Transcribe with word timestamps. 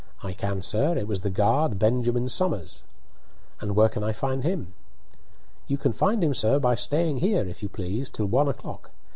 "I 0.23 0.33
can, 0.33 0.63
sir. 0.63 0.97
It 0.97 1.07
was 1.07 1.21
the 1.21 1.29
guard, 1.29 1.77
Benjamin 1.77 2.27
Somers." 2.27 2.81
"And 3.59 3.75
where 3.75 3.87
can 3.87 4.03
I 4.03 4.13
find 4.13 4.43
him?" 4.43 4.73
"You 5.67 5.77
can 5.77 5.93
find 5.93 6.23
him, 6.23 6.33
sir, 6.33 6.57
by 6.57 6.73
staying 6.73 7.17
here, 7.17 7.47
if 7.47 7.61
you 7.61 7.69
please, 7.69 8.09
till 8.09 8.25
one 8.25 8.47
o'clock. 8.47 8.89